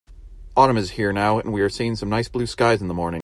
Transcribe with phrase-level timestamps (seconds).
[0.57, 3.19] Autumn is here now, and we are seeing some nice blue skies in the morning.